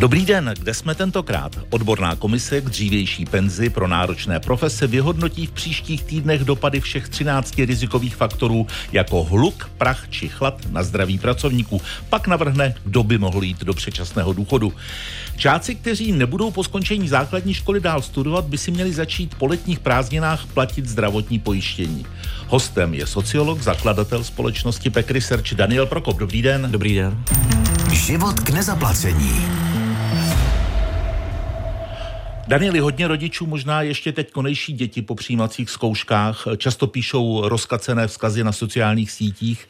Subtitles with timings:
[0.00, 1.58] Dobrý den, kde jsme tentokrát?
[1.70, 7.58] Odborná komise k dřívější penzi pro náročné profese vyhodnotí v příštích týdnech dopady všech 13
[7.58, 11.80] rizikových faktorů jako hluk, prach či chlad na zdraví pracovníků.
[12.08, 14.72] Pak navrhne, kdo by mohl jít do předčasného důchodu.
[15.36, 19.78] Žáci, kteří nebudou po skončení základní školy dál studovat, by si měli začít po letních
[19.78, 22.06] prázdninách platit zdravotní pojištění.
[22.46, 26.16] Hostem je sociolog, zakladatel společnosti Pek Research Daniel Prokop.
[26.16, 26.68] Dobrý den.
[26.70, 27.24] Dobrý den.
[27.92, 29.79] Život k nezaplacení.
[32.50, 36.46] Danieli, hodně rodičů možná ještě teď konejší děti po přijímacích zkouškách.
[36.56, 39.68] Často píšou rozkacené vzkazy na sociálních sítích.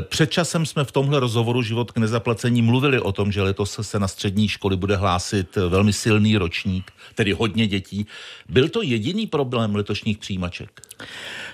[0.00, 3.98] Před časem jsme v tomhle rozhovoru Život k nezaplacení mluvili o tom, že letos se
[3.98, 8.06] na střední školy bude hlásit velmi silný ročník, tedy hodně dětí.
[8.48, 10.80] Byl to jediný problém letošních přijímaček?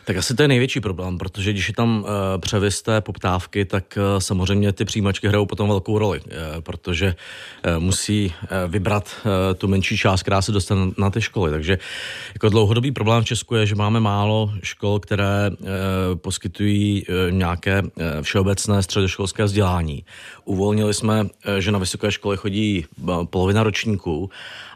[0.04, 3.98] Tak asi to je největší problém, protože když je tam uh, převis té poptávky, tak
[3.98, 6.30] uh, samozřejmě ty přijímačky hrajou potom velkou roli, uh,
[6.60, 7.14] protože
[7.76, 10.65] uh, musí uh, vybrat uh, tu menší část, která se dostane
[10.98, 11.50] na ty školy.
[11.50, 11.78] Takže
[12.34, 15.66] jako dlouhodobý problém v Česku je, že máme málo škol, které uh,
[16.16, 17.88] poskytují uh, nějaké uh,
[18.22, 20.04] všeobecné středoškolské vzdělání.
[20.44, 21.26] Uvolnili jsme,
[21.58, 22.84] že na vysoké školy chodí
[23.30, 24.30] polovina ročníků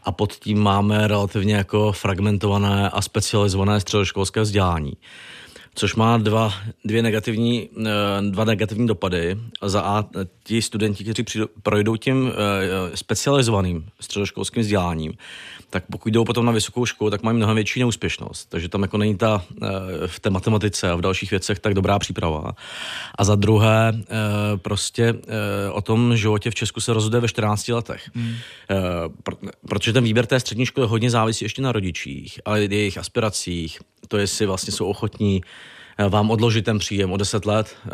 [0.04, 4.92] a pod tím máme relativně jako fragmentované a specializované středoškolské vzdělání
[5.74, 6.54] což má dva,
[6.84, 7.90] dvě negativní, eh,
[8.30, 9.38] dva negativní dopady.
[9.62, 10.04] Za A,
[10.44, 11.24] ti studenti, kteří
[11.62, 15.12] projdou tím eh, specializovaným středoškolským vzděláním,
[15.70, 18.48] tak pokud jdou potom na vysokou školu, tak mají mnohem větší neúspěšnost.
[18.48, 19.66] Takže tam jako není ta eh,
[20.06, 22.52] v té matematice a v dalších věcech tak dobrá příprava.
[23.14, 23.92] A za druhé,
[24.56, 25.14] prostě
[25.72, 28.10] o tom životě v Česku se rozhoduje ve 14 letech.
[28.14, 28.34] Hmm.
[29.68, 33.78] Protože ten výběr té střední školy hodně závisí ještě na rodičích, ale jejich aspiracích,
[34.10, 35.42] to jestli vlastně jsou ochotní
[35.98, 37.90] eh, vám odložit ten příjem o 10 let uh,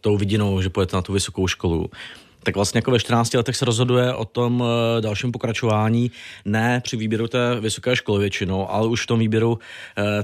[0.00, 1.90] tou vidinou, že pojete na tu vysokou školu.
[2.42, 4.68] Tak vlastně jako ve 14 letech se rozhoduje o tom uh,
[5.00, 6.10] dalším pokračování,
[6.44, 9.58] ne při výběru té vysoké školy většinou, ale už v tom výběru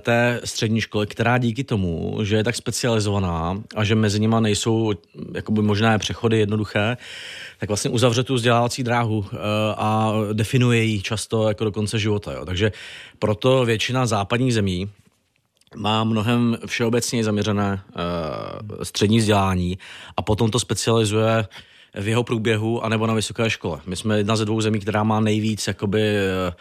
[0.01, 4.93] té střední školy, která díky tomu, že je tak specializovaná a že mezi nimi nejsou
[5.35, 6.97] jakoby možné přechody jednoduché,
[7.59, 9.27] tak vlastně uzavře tu vzdělávací dráhu
[9.77, 12.33] a definuje ji často jako do konce života.
[12.33, 12.45] Jo.
[12.45, 12.73] Takže
[13.19, 14.91] proto většina západních zemí,
[15.77, 19.79] má mnohem všeobecně zaměřené uh, střední vzdělání
[20.17, 21.47] a potom to specializuje
[21.95, 23.81] v jeho průběhu anebo na vysoké škole.
[23.87, 26.01] My jsme jedna ze dvou zemí, která má nejvíc jakoby
[26.49, 26.55] uh,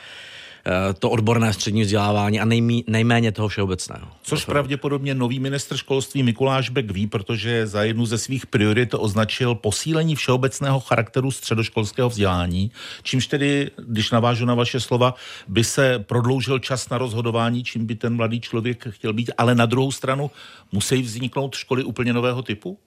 [0.99, 4.07] to odborné střední vzdělávání a nejmí, nejméně toho všeobecného.
[4.21, 9.55] Což pravděpodobně nový ministr školství Mikuláš Bek ví, protože za jednu ze svých priorit označil
[9.55, 12.71] posílení všeobecného charakteru středoškolského vzdělání,
[13.03, 15.15] čímž tedy, když navážu na vaše slova,
[15.47, 19.65] by se prodloužil čas na rozhodování, čím by ten mladý člověk chtěl být, ale na
[19.65, 20.31] druhou stranu
[20.71, 22.77] musí vzniknout školy úplně nového typu?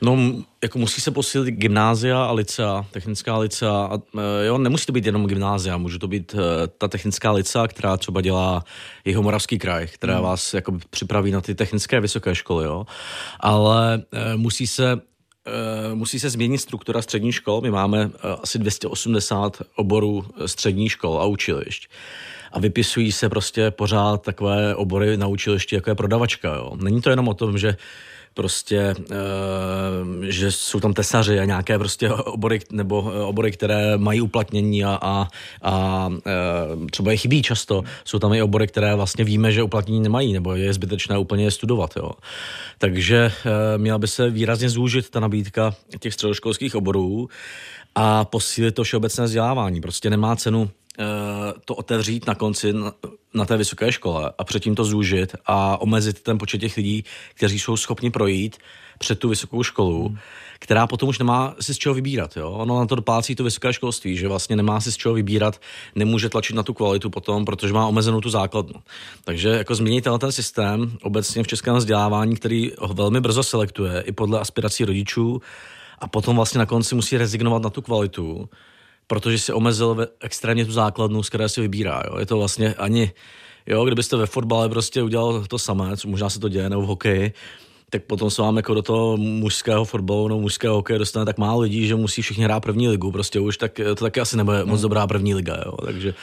[0.00, 0.18] No,
[0.62, 3.70] jako musí se posílit gymnázia a licea, technická licea.
[3.70, 3.98] A,
[4.42, 7.96] e, jo, nemusí to být jenom gymnázia, může to být e, ta technická licea, která
[7.96, 8.64] třeba dělá
[9.04, 10.22] jeho moravský kraj, která hmm.
[10.22, 12.86] vás jako připraví na ty technické vysoké školy, jo.
[13.40, 15.00] Ale e, musí se
[15.94, 17.60] musí se změnit struktura střední škol.
[17.60, 18.10] My máme
[18.42, 21.88] asi 280 oborů střední škol a učilišť.
[22.52, 26.54] A vypisují se prostě pořád takové obory na učilišti, jako je prodavačka.
[26.54, 26.76] Jo.
[26.82, 27.76] Není to jenom o tom, že
[28.38, 28.94] prostě, e,
[30.22, 34.98] že jsou tam tesaři a nějaké prostě obory, nebo eh, obory, které mají uplatnění a,
[35.02, 35.28] a,
[35.62, 37.82] a e, třeba je chybí často.
[38.04, 41.50] Jsou tam i obory, které vlastně víme, že uplatnění nemají, nebo je zbytečné úplně je
[41.50, 41.96] studovat.
[41.96, 42.10] Jo.
[42.78, 43.32] Takže
[43.76, 47.28] měla by se výrazně zúžit ta nabídka těch středoškolských oborů
[47.94, 49.80] a posílit to všeobecné vzdělávání.
[49.80, 50.87] Prostě nemá cenu Eh,
[51.64, 52.74] to otevřít na konci
[53.34, 57.04] na té vysoké škole a předtím to zúžit a omezit ten počet těch lidí,
[57.34, 58.56] kteří jsou schopni projít
[58.98, 60.18] před tu vysokou školu, hmm.
[60.58, 62.36] která potom už nemá si z čeho vybírat.
[62.36, 62.50] Jo?
[62.50, 65.60] Ono na to doplácí to vysoké školství, že vlastně nemá si z čeho vybírat,
[65.94, 68.74] nemůže tlačit na tu kvalitu potom, protože má omezenou tu základnu.
[69.24, 74.12] Takže jako změnit ten systém obecně v českém vzdělávání, který ho velmi brzo selektuje i
[74.12, 75.42] podle aspirací rodičů
[75.98, 78.48] a potom vlastně na konci musí rezignovat na tu kvalitu,
[79.08, 82.02] protože si omezil extrémně tu základnu, z které si vybírá.
[82.06, 82.18] Jo.
[82.18, 83.12] Je to vlastně ani,
[83.66, 86.86] jo, kdybyste ve fotbale prostě udělal to samé, co možná se to děje, nebo v
[86.86, 87.32] hokeji,
[87.90, 91.60] tak potom se vám jako do toho mužského fotbalu nebo mužského hokeje dostane tak málo
[91.60, 93.12] lidí, že musí všichni hrát první ligu.
[93.12, 94.82] Prostě už tak, to taky asi nebude moc hmm.
[94.82, 95.56] dobrá první liga.
[95.66, 95.72] Jo.
[95.84, 96.14] Takže...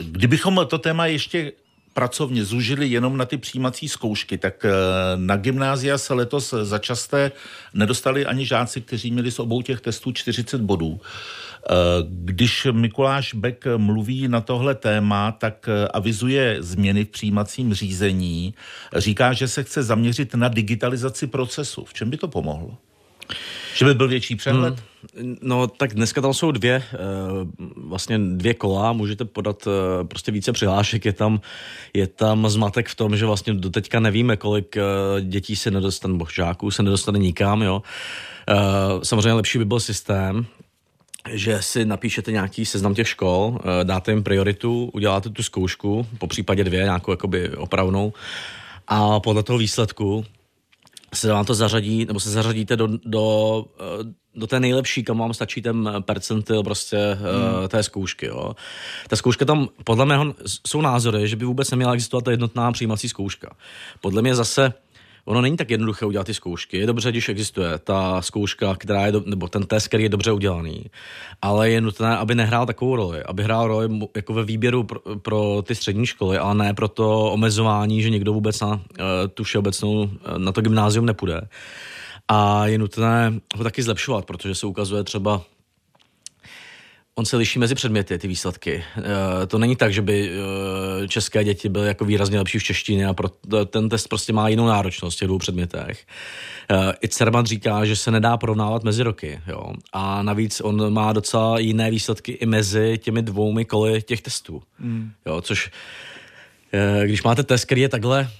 [0.00, 1.52] Kdybychom to téma ještě
[1.96, 4.70] pracovně zužili jenom na ty přijímací zkoušky, tak eh,
[5.16, 7.32] na gymnázia se letos začasté
[7.74, 11.00] nedostali ani žáci, kteří měli z obou těch testů 40 bodů.
[11.00, 11.72] Eh,
[12.08, 18.54] když Mikuláš Beck mluví na tohle téma, tak eh, avizuje změny v přijímacím řízení.
[18.96, 21.84] Říká, že se chce zaměřit na digitalizaci procesu.
[21.84, 22.76] V čem by to pomohlo?
[23.74, 24.74] Že by byl větší přehled?
[24.74, 24.82] Hmm.
[25.42, 26.96] No tak dneska tam jsou dvě, eh,
[27.76, 31.40] vlastně dvě kola, můžete podat eh, prostě více přihlášek, je tam,
[31.94, 34.76] je tam zmatek v tom, že vlastně doteďka nevíme, kolik
[35.20, 37.82] dětí se nedostane, nebo žáků se nedostane nikam, jo.
[39.02, 40.46] Samozřejmě lepší by byl systém,
[41.30, 46.64] že si napíšete nějaký seznam těch škol, dáte jim prioritu, uděláte tu zkoušku, po případě
[46.64, 48.12] dvě, nějakou jakoby opravnou,
[48.88, 50.24] a podle toho výsledku
[51.14, 55.34] se vám to zařadí, nebo se zařadíte do, do, eh, do té nejlepší, kam vám
[55.34, 57.68] stačí ten percentil prostě eh, hmm.
[57.68, 58.26] té zkoušky.
[58.26, 58.56] Jo.
[59.08, 60.34] Ta zkouška tam, podle mého,
[60.66, 63.56] jsou názory, že by vůbec neměla existovat ta jednotná přijímací zkouška.
[64.00, 64.72] Podle mě zase
[65.26, 66.78] ono není tak jednoduché udělat ty zkoušky.
[66.78, 70.32] Je dobře, když existuje ta zkouška, která je, do, nebo ten test, který je dobře
[70.32, 70.84] udělaný,
[71.42, 75.62] ale je nutné, aby nehrál takovou roli, aby hrál roli jako ve výběru pro, pro
[75.66, 78.80] ty střední školy, ale ne pro to omezování, že někdo vůbec na uh,
[79.34, 81.40] tu všeobecnou, uh, na to gymnázium nepůjde.
[82.28, 85.42] A je nutné ho taky zlepšovat, protože se ukazuje třeba
[87.18, 88.84] on se liší mezi předměty, ty výsledky.
[89.42, 93.06] E, to není tak, že by e, české děti byly jako výrazně lepší v češtině
[93.06, 93.28] a pro,
[93.66, 96.06] ten test prostě má jinou náročnost v těch dvou předmětech.
[96.70, 99.40] E, I Cermat říká, že se nedá porovnávat mezi roky.
[99.46, 99.72] Jo?
[99.92, 104.62] A navíc on má docela jiné výsledky i mezi těmi dvoumi koly těch testů.
[104.78, 105.12] Mm.
[105.26, 105.40] Jo?
[105.40, 105.70] Což
[107.04, 108.30] když máte test, který je takhle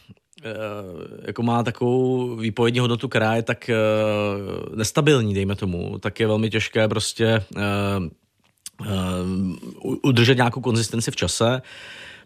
[1.27, 3.71] jako má takovou výpovědní hodnotu, která je tak
[4.75, 7.62] nestabilní, dejme tomu, tak je velmi těžké prostě uh,
[10.03, 11.62] udržet nějakou konzistenci v čase.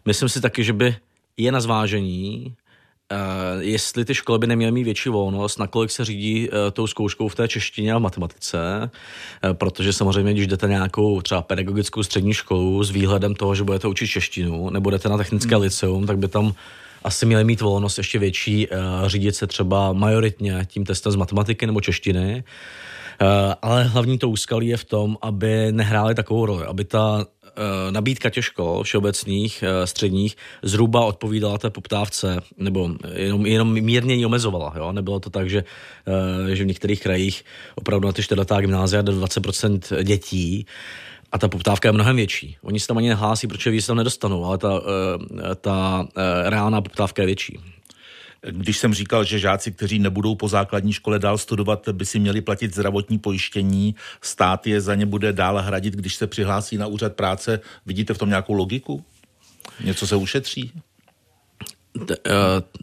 [0.05, 0.95] Myslím si taky, že by
[1.37, 2.55] je na zvážení,
[3.11, 7.27] Uh, jestli ty školy by neměly mít větší volnost, nakolik se řídí uh, tou zkouškou
[7.27, 8.89] v té češtině a v matematice,
[9.43, 13.87] uh, protože samozřejmě, když jdete nějakou třeba pedagogickou střední školu s výhledem toho, že budete
[13.87, 15.61] učit češtinu, nebo jdete na technické hmm.
[15.61, 16.53] liceum, tak by tam
[17.03, 18.67] asi měli mít volnost ještě větší,
[19.05, 22.43] řídit se třeba majoritně tím testem z matematiky nebo češtiny.
[23.21, 27.91] Eh, ale hlavní to úskalí je v tom, aby nehráli takovou roli, aby ta eh,
[27.91, 34.25] nabídka těch škol všeobecných, eh, středních, zhruba odpovídala té poptávce, nebo jenom, jenom mírně ji
[34.25, 34.73] omezovala.
[34.77, 34.91] Jo?
[34.91, 35.63] Nebylo to tak, že,
[36.53, 37.45] že v některých krajích
[37.75, 40.65] opravdu na ty čtyřletá gymnázia do 20% dětí
[41.31, 42.57] a ta poptávka je mnohem větší.
[42.61, 44.81] Oni se tam ani nehlásí, protože víc tam nedostanou, ale ta,
[45.61, 46.07] ta
[46.43, 47.59] reálná poptávka je větší.
[48.49, 52.41] Když jsem říkal, že žáci, kteří nebudou po základní škole dál studovat, by si měli
[52.41, 57.15] platit zdravotní pojištění, stát je za ně bude dál hradit, když se přihlásí na úřad
[57.15, 59.05] práce, vidíte v tom nějakou logiku?
[59.83, 60.71] Něco se ušetří?
[62.09, 62.15] Eh,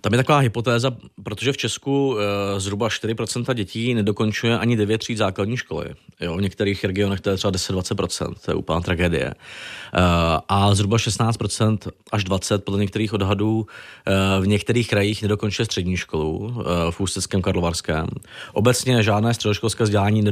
[0.00, 0.90] tam je taková hypotéza,
[1.22, 5.86] protože v Česku eh, zhruba 4% dětí nedokončuje ani 9 tříd základní školy.
[6.20, 9.34] Jo, v některých regionech to je třeba 10-20%, to je úplná tragédie.
[9.34, 10.00] Eh,
[10.48, 11.78] a zhruba 16%
[12.12, 13.66] až 20% podle některých odhadů
[14.40, 18.06] v některých krajích nedokončuje střední školu, v Ústeckém Karlovarském.
[18.52, 20.24] Obecně žádné středoškolské vzdělání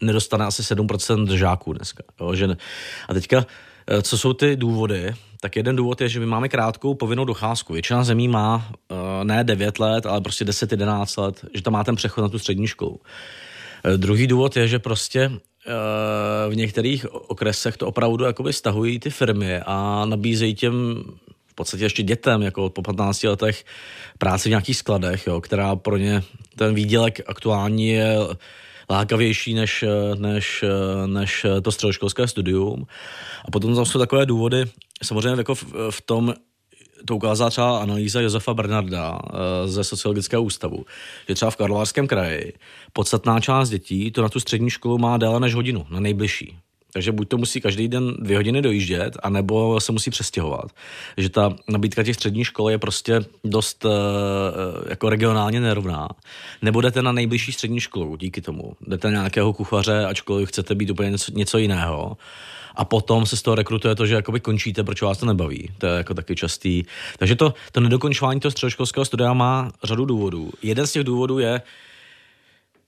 [0.00, 2.02] nedostane asi 7% žáků dneska.
[2.20, 2.56] Jo, že
[3.08, 3.46] a teďka
[4.02, 5.14] co jsou ty důvody?
[5.42, 7.72] Tak jeden důvod je, že my máme krátkou povinnou docházku.
[7.72, 11.96] Většina zemí má uh, ne 9 let, ale prostě 10-11 let, že tam má ten
[11.96, 12.90] přechod na tu střední školu.
[12.90, 19.10] Uh, druhý důvod je, že prostě uh, v některých okresech to opravdu jakoby stahují ty
[19.10, 21.04] firmy a nabízejí těm
[21.46, 23.64] v podstatě ještě dětem, jako po 15 letech
[24.18, 26.22] práci v nějakých skladech, jo, která pro ně
[26.56, 28.16] ten výdělek aktuální je
[28.92, 29.84] lákavější než,
[30.18, 30.64] než,
[31.06, 32.86] než to středoškolské studium.
[33.44, 34.64] A potom tam jsou takové důvody,
[35.02, 36.34] samozřejmě jako v, v tom,
[37.04, 40.84] to ukázala třeba analýza Josefa Bernarda eh, ze Sociologického ústavu,
[41.28, 42.52] že třeba v Karlovarském kraji
[42.92, 46.58] podstatná část dětí to na tu střední školu má déle než hodinu, na nejbližší.
[46.92, 50.70] Takže buď to musí každý den dvě hodiny dojíždět, anebo se musí přestěhovat.
[51.16, 53.90] Že ta nabídka těch středních škol je prostě dost uh,
[54.88, 56.08] jako regionálně nerovná.
[56.62, 58.72] Nebo jdete na nejbližší střední školu díky tomu.
[58.86, 62.16] Jdete na nějakého kuchaře, ačkoliv chcete být úplně něco, něco jiného
[62.74, 65.70] a potom se z toho rekrutuje to, že jakoby končíte, proč vás to nebaví.
[65.78, 66.84] To je jako taky častý.
[67.18, 70.50] Takže to, to nedokončování toho středoškolského studia má řadu důvodů.
[70.62, 71.62] Jeden z těch důvodů je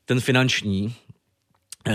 [0.05, 1.14] ten finanční, eh,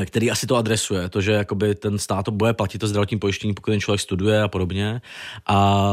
[0.05, 3.53] který asi to adresuje, to, že jakoby ten stát to bude platit to zdravotní pojištění,
[3.53, 5.01] pokud ten člověk studuje a podobně.
[5.47, 5.85] A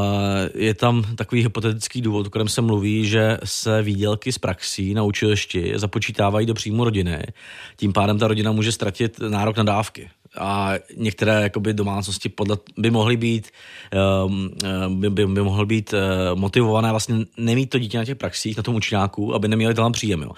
[0.54, 5.02] je tam takový hypotetický důvod, o kterém se mluví, že se výdělky z praxí na
[5.02, 7.22] učilišti započítávají do příjmu rodiny.
[7.76, 12.90] Tím pádem ta rodina může ztratit nárok na dávky a některé jakoby, domácnosti podle, by
[12.90, 13.50] mohly být
[14.26, 14.50] um,
[14.88, 18.62] by, by, by mohly být uh, motivované vlastně nemít to dítě na těch praxích, na
[18.62, 20.22] tom učňáku, aby neměli tam příjem.
[20.22, 20.30] Jo.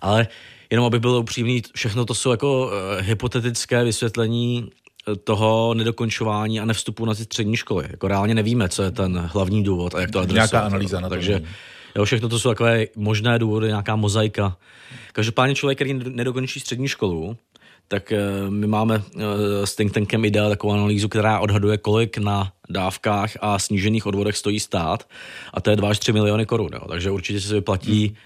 [0.00, 0.26] Ale
[0.74, 4.70] jenom aby bylo upřímný, všechno to jsou jako uh, hypotetické vysvětlení
[5.24, 7.86] toho nedokončování a nevstupu na ty střední školy.
[7.90, 10.52] Jako reálně nevíme, co je ten hlavní důvod a jak to adresovat.
[10.52, 11.14] Nějaká analýza na to.
[11.14, 11.42] Takže
[11.96, 14.56] jo, všechno to jsou takové možné důvody, nějaká mozaika.
[15.12, 17.36] Každopádně člověk, který nedokončí střední školu,
[17.88, 22.52] tak eh, my máme eh, s think tankem IDEA takovou analýzu, která odhaduje, kolik na
[22.70, 25.08] dávkách a snížených odvodech stojí stát
[25.54, 26.70] a to je 2 až 3 miliony korun.
[26.72, 26.88] Jo.
[26.88, 28.16] Takže určitě se vyplatí hmm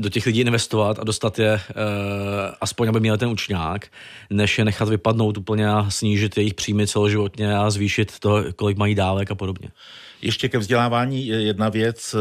[0.00, 1.60] do těch lidí investovat a dostat je uh,
[2.60, 3.86] aspoň, aby měli ten učňák,
[4.30, 8.94] než je nechat vypadnout úplně a snížit jejich příjmy celoživotně a zvýšit to, kolik mají
[8.94, 9.68] dávek a podobně.
[10.22, 12.14] Ještě ke vzdělávání jedna věc.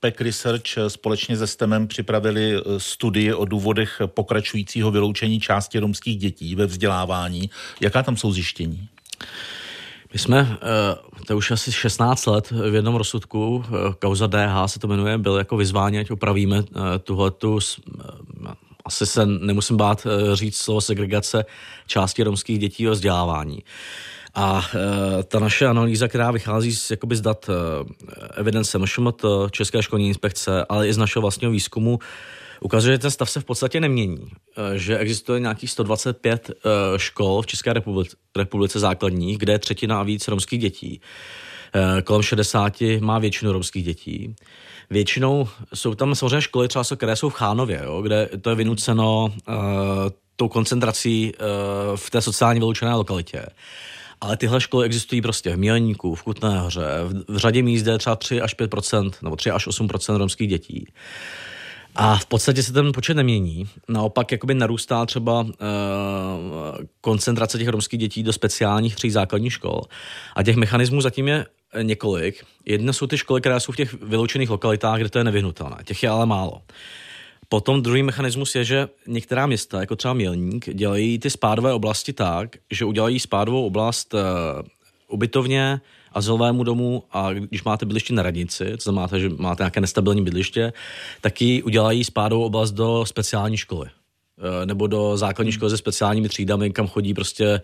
[0.00, 6.66] PEC Research společně se STEMem připravili studii o důvodech pokračujícího vyloučení části romských dětí ve
[6.66, 7.50] vzdělávání.
[7.80, 8.88] Jaká tam jsou zjištění?
[10.16, 14.78] My jsme, eh, to už asi 16 let v jednom rozsudku, eh, kauza DH se
[14.78, 17.58] to jmenuje, byl jako vyzváni, ať opravíme eh, tuhletu,
[18.84, 21.44] asi se nemusím bát říct slovo segregace
[21.86, 23.62] části romských dětí o vzdělávání.
[24.34, 24.62] A
[25.28, 27.50] ta naše analýza, která vychází z, jakoby z dat
[28.34, 31.98] evidence MŠMT, České školní inspekce, ale i z našeho vlastního výzkumu,
[32.60, 34.30] ukazuje, že ten stav se v podstatě nemění.
[34.56, 40.00] Eh, že existuje nějakých 125 eh, škol v České republice, republice základních, kde je třetina
[40.00, 41.00] a víc romských dětí.
[41.74, 44.34] Eh, kolem 60 má většinu romských dětí.
[44.90, 49.24] Většinou jsou tam samozřejmě školy, třeba které jsou v Chánově, jo, kde to je vynuceno
[49.24, 49.54] uh,
[50.36, 53.46] tou koncentrací uh, v té sociálně vyloučené lokalitě.
[54.20, 57.98] Ale tyhle školy existují prostě v Mělníku, v Kutné hoře, v, v řadě míst je
[57.98, 58.74] třeba 3 až 5
[59.22, 60.86] nebo 3 až 8% romských dětí.
[61.98, 63.68] A v podstatě se ten počet nemění.
[63.88, 65.50] Naopak jakoby narůstá třeba uh,
[67.00, 69.80] koncentrace těch romských dětí do speciálních tří základních škol.
[70.36, 71.46] A těch mechanismů zatím je
[71.82, 72.44] několik.
[72.66, 75.76] Jedno jsou ty školy, které jsou v těch vyloučených lokalitách, kde to je nevyhnutelné.
[75.84, 76.62] Těch je ale málo.
[77.48, 82.56] Potom druhý mechanismus je, že některá města, jako třeba Mělník, dělají ty spádové oblasti tak,
[82.70, 84.20] že udělají spádovou oblast uh,
[85.08, 85.80] ubytovně,
[86.16, 90.72] azylovému domu a když máte bydliště na radnici, to znamená, že máte nějaké nestabilní bydliště,
[91.20, 96.28] tak ji udělají spádovou oblast do speciální školy eh, nebo do základní školy se speciálními
[96.28, 97.60] třídami, kam chodí prostě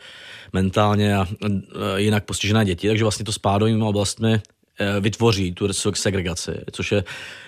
[0.52, 1.50] mentálně a eh,
[1.96, 2.88] jinak postižené děti.
[2.88, 7.04] Takže vlastně to spádovými oblastmi eh, vytvoří tu segregaci, což je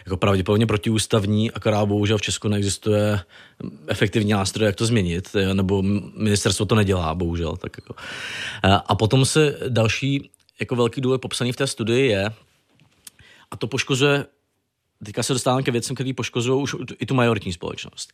[0.06, 3.20] jako pravděpodobně protiústavní, akorát bohužel v Česku neexistuje
[3.87, 5.82] efektivní nástroj, jak to změnit, nebo
[6.16, 7.56] ministerstvo to nedělá, bohužel.
[7.56, 7.94] Tak jako.
[8.87, 10.30] A potom se další
[10.61, 12.30] jako velký důvod popsaný v té studii je,
[13.50, 14.26] a to poškozuje
[15.04, 18.12] teďka se dostávám ke věcem, které poškozují už i tu majoritní společnost,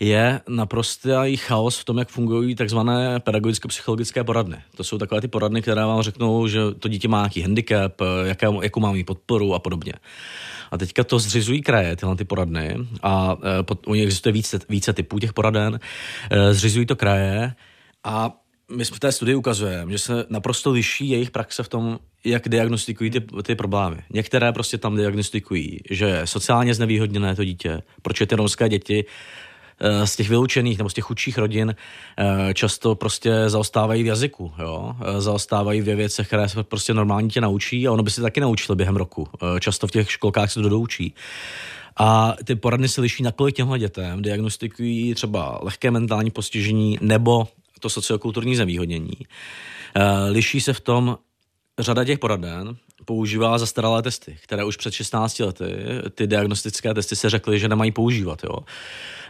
[0.00, 4.56] je naprostý chaos v tom, jak fungují takzvané pedagogicko-psychologické poradny.
[4.76, 8.46] To jsou takové ty poradny, které vám řeknou, že to dítě má nějaký handicap, jaké,
[8.62, 9.92] jakou má mít podporu a podobně.
[10.70, 14.58] A teďka to zřizují kraje, tyhle ty poradny, a e, pod, u nich existuje více,
[14.68, 15.80] více typů těch poraden,
[16.30, 17.54] e, zřizují to kraje
[18.04, 18.40] a
[18.70, 23.10] my v té studii ukazujeme, že se naprosto liší jejich praxe v tom, jak diagnostikují
[23.10, 23.96] ty, ty problémy.
[24.10, 29.04] Některé prostě tam diagnostikují, že sociálně znevýhodněné to dítě, proč je ty romské děti
[29.80, 31.74] eh, z těch vyloučených nebo z těch chudších rodin
[32.18, 34.96] eh, často prostě zaostávají v jazyku, jo?
[35.00, 38.40] Eh, zaostávají ve věcech, které se prostě normálně tě naučí a ono by se taky
[38.40, 39.28] naučilo během roku.
[39.60, 41.14] Často v těch školkách se to doučí.
[41.96, 47.48] A ty poradny se liší, nakolik těmhle dětem diagnostikují třeba lehké mentální postižení nebo
[47.80, 49.16] to sociokulturní znevýhodnění.
[49.94, 51.18] Eh, liší se v tom,
[51.78, 55.64] řada těch poraden používá zastaralé testy, které už před 16 lety,
[56.14, 58.44] ty diagnostické testy se řekly, že nemají používat.
[58.44, 58.58] Jo.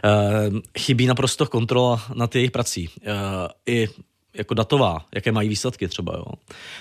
[0.03, 2.89] Eh, chybí naprosto kontrola nad jejich prací.
[3.01, 3.11] Eh,
[3.65, 3.87] I
[4.33, 6.13] jako datová, jaké mají výsledky třeba.
[6.13, 6.25] Jo.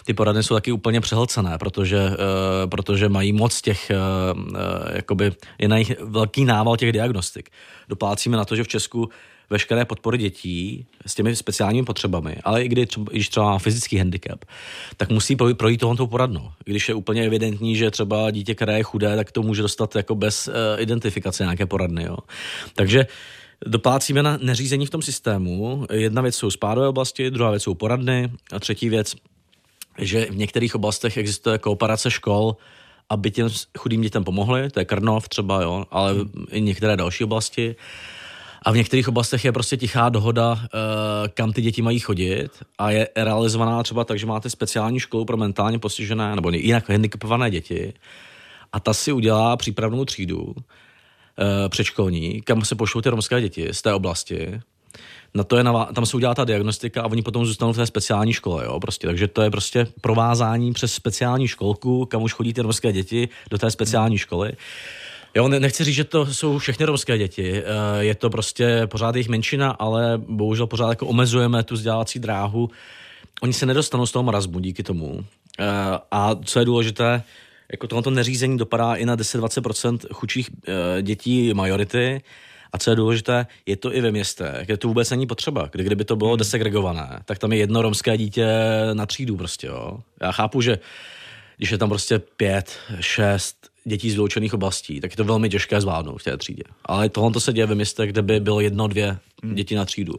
[0.05, 2.11] Ty poradny jsou taky úplně přehlcené, protože,
[2.67, 3.91] protože mají moc těch,
[4.93, 7.51] jakoby je na nich velký nával těch diagnostik.
[7.89, 9.11] Doplácíme na to, že v Česku
[9.51, 13.99] veškeré podpory dětí s těmi speciálními potřebami, ale i kdy třeba, když třeba má fyzický
[13.99, 14.45] handicap,
[14.97, 16.51] tak musí projít tohoto poradnou.
[16.65, 20.15] Když je úplně evidentní, že třeba dítě, které je chudé, tak to může dostat jako
[20.15, 22.05] bez uh, identifikace nějaké poradny.
[22.05, 22.17] Jo.
[22.75, 23.07] Takže
[23.67, 25.87] doplácíme na neřízení v tom systému.
[25.93, 29.17] Jedna věc jsou spádové oblasti, druhá věc jsou poradny a třetí věc,
[29.99, 32.57] že v některých oblastech existuje kooperace škol,
[33.09, 36.15] aby těm chudým dětem pomohli, to je Krnov třeba, jo, ale
[36.51, 37.77] i některé další oblasti.
[38.63, 40.69] A v některých oblastech je prostě tichá dohoda, eh,
[41.29, 42.49] kam ty děti mají chodit
[42.79, 47.51] a je realizovaná třeba tak, že máte speciální školu pro mentálně postižené nebo jinak handicapované
[47.51, 47.93] děti
[48.73, 50.55] a ta si udělá přípravnou třídu
[51.39, 54.61] eh, předškolní, kam se pošlou ty romské děti z té oblasti.
[55.35, 57.87] Na to je navá- tam se udělá ta diagnostika a oni potom zůstanou v té
[57.87, 58.65] speciální škole.
[58.65, 58.81] Jo?
[58.81, 63.29] Prostě, takže to je prostě provázání přes speciální školku, kam už chodí ty romské děti
[63.51, 64.53] do té speciální školy.
[65.35, 67.63] Jo, nechci říct, že to jsou všechny romské děti.
[67.63, 67.65] Eh,
[68.05, 72.71] je to prostě pořád jejich menšina, ale bohužel pořád jako omezujeme tu vzdělávací dráhu.
[73.43, 75.25] Oni se nedostanou z toho marazmu díky tomu.
[75.59, 75.65] Eh,
[76.11, 77.23] a co je důležité,
[77.73, 82.23] jako tohoto neřízení dopadá i na 10-20% chudších eh, dětí majority
[82.73, 85.69] A co je důležité, je to i ve městech, kde to vůbec není potřeba.
[85.73, 86.39] Kdy, kdyby to bylo hmm.
[86.39, 88.47] desegregované, tak tam je jedno romské dítě
[88.93, 90.01] na třídu prostě, jo.
[90.21, 90.79] Já chápu, že
[91.57, 95.81] když je tam prostě pět, šest dětí z vyloučených oblastí, tak je to velmi těžké
[95.81, 96.63] zvládnout v té třídě.
[96.85, 99.55] Ale tohle to se děje ve městech, kde by bylo jedno, dvě hmm.
[99.55, 100.15] děti na třídu.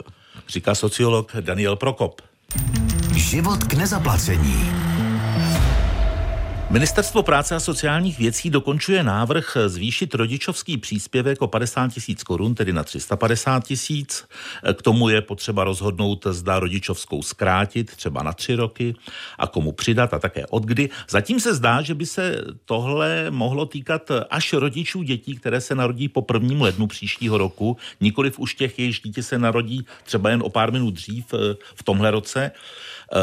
[0.49, 2.21] Říká sociolog Daniel Prokop.
[3.15, 4.71] Život k nezaplacení.
[6.71, 12.73] Ministerstvo práce a sociálních věcí dokončuje návrh zvýšit rodičovský příspěvek o 50 tisíc korun, tedy
[12.73, 14.27] na 350 tisíc.
[14.73, 18.95] K tomu je potřeba rozhodnout, zda rodičovskou zkrátit třeba na tři roky
[19.37, 20.89] a komu přidat a také od kdy.
[21.09, 26.09] Zatím se zdá, že by se tohle mohlo týkat až rodičů dětí, které se narodí
[26.09, 30.49] po prvním lednu příštího roku, nikoliv už těch, jejichž dítě se narodí třeba jen o
[30.49, 31.37] pár minut dřív eh,
[31.75, 32.51] v tomhle roce.
[33.13, 33.17] Eh,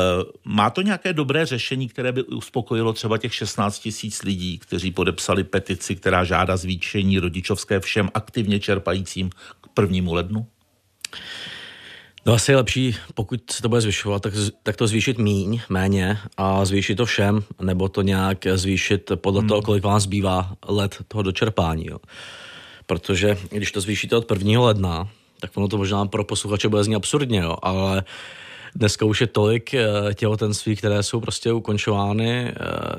[0.44, 5.44] má to nějaké dobré řešení, které by uspokojilo třeba těch 16 tisíc lidí, kteří podepsali
[5.44, 9.30] petici, která žádá zvýšení rodičovské všem aktivně čerpajícím
[9.60, 10.46] k prvnímu lednu?
[12.26, 16.18] No asi je lepší, pokud se to bude zvyšovat, tak, tak to zvýšit míň, méně
[16.36, 19.48] a zvýšit to všem, nebo to nějak zvýšit podle hmm.
[19.48, 21.86] toho, kolik vám zbývá let toho dočerpání.
[21.86, 21.98] Jo.
[22.86, 24.60] Protože když to zvýšíte od 1.
[24.60, 25.08] ledna,
[25.40, 28.04] tak ono to možná pro posluchače bude znít absurdně, jo, ale
[28.78, 32.54] Dneska už je tolik eh, těhotenství, které jsou prostě ukončovány eh,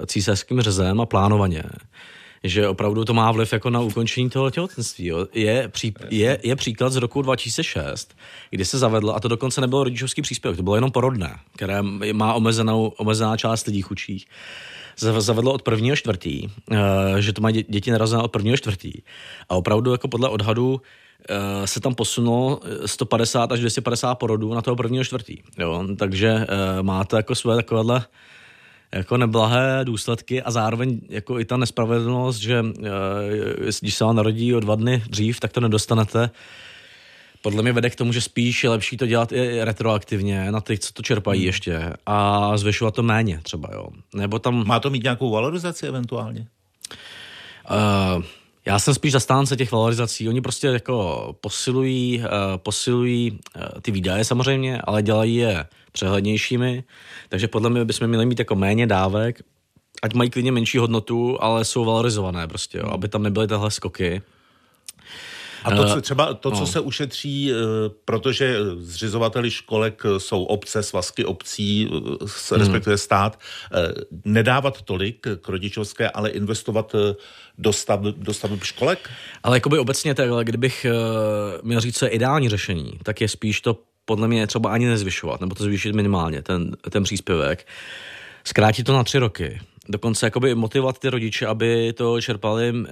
[0.05, 1.63] císařským řezem a plánovaně
[2.43, 5.05] že opravdu to má vliv jako na ukončení toho těhotenství.
[5.05, 5.27] Jo.
[5.33, 8.15] Je, pří, je, je příklad z roku 2006,
[8.49, 11.81] kdy se zavedlo, a to dokonce nebylo rodičovský příspěvek, to bylo jenom porodné, které
[12.13, 14.25] má omezenou, omezená část lidí chudších.
[14.97, 16.77] Zavedlo od prvního čtvrtý, eh,
[17.21, 18.93] že to mají děti narozené od prvního čtvrtý.
[19.49, 20.81] A opravdu jako podle odhadu
[21.29, 25.41] Eh, se tam posunulo 150 až 250 porodů na toho prvního čtvrtí.
[25.57, 25.85] Jo?
[25.97, 26.47] Takže
[26.81, 28.05] máte jako své takovéhle
[28.95, 32.85] jako neblahé důsledky a zároveň jako i ta nespravedlnost, že uh,
[33.81, 36.29] když se vám narodí o dva dny dřív, tak to nedostanete.
[37.41, 40.79] Podle mě vede k tomu, že spíš je lepší to dělat i retroaktivně na těch,
[40.79, 41.45] co to čerpají hmm.
[41.45, 43.87] ještě a zvyšovat to méně třeba, jo.
[44.15, 44.67] Nebo tam...
[44.67, 46.47] Má to mít nějakou valorizaci eventuálně?
[47.71, 48.23] Uh,
[48.65, 50.29] já jsem spíš zastánce těch valorizací.
[50.29, 52.25] Oni prostě jako posilují, uh,
[52.57, 56.83] posilují uh, ty výdaje samozřejmě, ale dělají je přehlednějšími.
[57.29, 59.41] Takže podle mě bychom měli mít jako méně dávek,
[60.03, 64.21] ať mají klidně menší hodnotu, ale jsou valorizované prostě, jo, aby tam nebyly tyhle skoky.
[65.63, 66.67] A to, co, třeba to, co no.
[66.67, 67.55] se ušetří, eh,
[68.05, 72.17] protože zřizovateli školek jsou obce, svazky obcí, hmm.
[72.51, 73.39] respektive stát,
[74.25, 76.95] nedávat tolik k rodičovské, ale investovat
[77.57, 79.09] do, stav, do staveb školek?
[79.43, 83.61] Ale jakoby obecně takhle, kdybych uh, měl říct, co je ideální řešení, tak je spíš
[83.61, 87.67] to podle mě třeba ani nezvyšovat, nebo to zvýšit minimálně, ten, ten příspěvek.
[88.49, 89.59] Zkrátit to na tři roky.
[89.89, 92.85] Dokonce jakoby motivovat ty rodiče, aby to čerpali uh,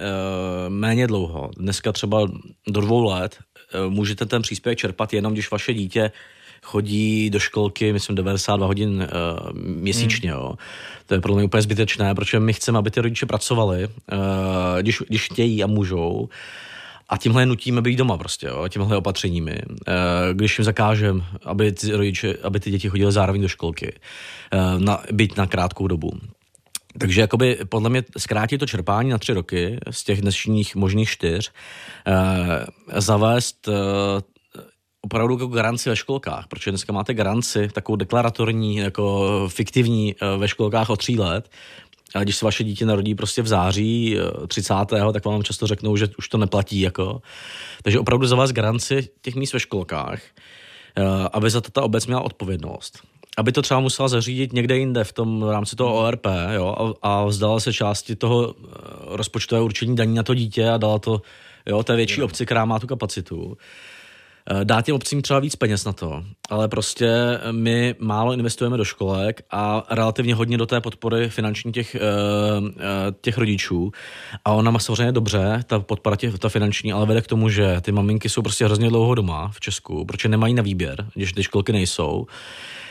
[0.68, 1.50] méně dlouho.
[1.56, 2.26] Dneska třeba
[2.68, 6.10] do dvou let uh, můžete ten příspěvek čerpat jenom, když vaše dítě
[6.62, 10.32] chodí do školky, myslím, 92 hodin uh, měsíčně.
[10.32, 10.40] Hmm.
[10.40, 10.54] Jo.
[11.06, 13.90] To je pro mě úplně zbytečné, protože my chceme, aby ty rodiče pracovali, uh,
[14.80, 16.28] když, když chtějí a můžou.
[17.08, 19.62] A tímhle nutíme být doma prostě, jo, tímhle opatřeními.
[19.68, 19.74] Uh,
[20.32, 23.94] když jim zakážem, aby ty, rodiče, aby ty děti chodily zároveň do školky,
[24.52, 26.10] uh, na, být na krátkou dobu.
[26.98, 31.52] Takže jakoby podle mě zkrátit to čerpání na tři roky z těch dnešních možných čtyř,
[32.06, 33.74] uh, zavést uh,
[35.00, 40.48] opravdu jako garanci ve školkách, protože dneska máte garanci, takovou deklaratorní, jako fiktivní eh, ve
[40.48, 41.50] školkách o tří let,
[42.22, 44.16] když se vaše dítě narodí prostě v září
[44.48, 44.74] 30.
[44.92, 46.80] Eh, tak vám často řeknou, že už to neplatí.
[46.80, 47.22] Jako.
[47.82, 50.20] Takže opravdu za vás garanci těch míst ve školkách,
[50.96, 52.98] eh, aby za to ta obec měla odpovědnost.
[53.36, 57.08] Aby to třeba musela zařídit někde jinde v tom v rámci toho ORP jo, a,
[57.08, 58.54] a vzdala se části toho
[59.06, 61.22] rozpočtového určení daní na to dítě a dala to
[61.66, 63.56] jo, té větší obci, která má tu kapacitu.
[64.50, 67.08] Eh, dát těm obcím třeba víc peněz na to, ale prostě
[67.50, 72.82] my málo investujeme do školek a relativně hodně do té podpory finanční těch, eh, eh,
[73.20, 73.92] těch rodičů.
[74.44, 77.80] A ona má samozřejmě dobře, ta podpora těch, ta finanční, ale vede k tomu, že
[77.80, 81.42] ty maminky jsou prostě hrozně dlouho doma v Česku, protože nemají na výběr, když ty
[81.42, 82.26] školky nejsou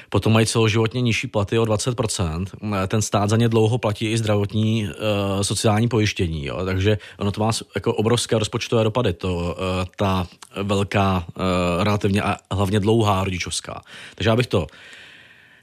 [0.10, 2.46] potom mají celoživotně nižší platy o 20%.
[2.88, 6.66] Ten stát za ně dlouho platí i zdravotní uh, sociální pojištění, jo?
[6.66, 10.28] takže ono to má jako obrovské rozpočtové dopady, to, uh, ta
[10.64, 11.44] velká, uh,
[11.84, 13.82] relativně a hlavně dlouhá rodičovská.
[14.16, 14.68] Takže já bych to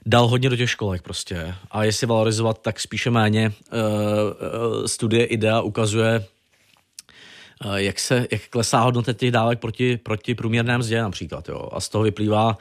[0.05, 1.55] dal hodně do těch školek prostě.
[1.71, 3.51] A jestli valorizovat, tak spíše méně.
[3.51, 6.25] Uh, studie IDEA ukazuje,
[7.75, 11.49] jak se jak klesá hodnota těch dávek proti, proti průměrné mzdě například.
[11.49, 11.69] Jo?
[11.71, 12.57] A z toho vyplývá,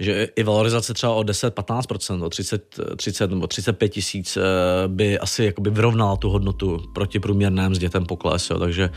[0.00, 4.42] že i valorizace třeba o 10-15%, o 30, 30 nebo 35 tisíc eh,
[4.86, 8.58] by asi jakoby vyrovnala tu hodnotu proti průměrném s dětem pokles, jo.
[8.58, 8.90] takže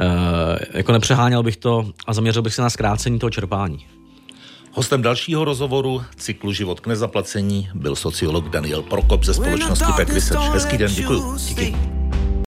[0.00, 3.86] eh, jako nepřeháněl bych to a zaměřil bych se na zkrácení toho čerpání.
[4.72, 10.54] Hostem dalšího rozhovoru cyklu Život k nezaplacení byl sociolog Daniel Prokop ze společnosti Pet Research.
[10.54, 11.36] Hezký den, děkuji.
[11.48, 12.03] Díky.